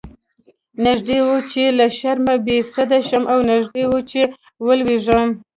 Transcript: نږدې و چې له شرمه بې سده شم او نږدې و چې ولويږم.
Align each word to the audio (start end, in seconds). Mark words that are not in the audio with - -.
نږدې 0.85 1.19
و 1.25 1.29
چې 1.51 1.63
له 1.77 1.85
شرمه 1.97 2.35
بې 2.45 2.57
سده 2.73 2.99
شم 3.07 3.23
او 3.33 3.39
نږدې 3.51 3.83
و 3.89 3.93
چې 4.09 4.21
ولويږم. 4.65 5.27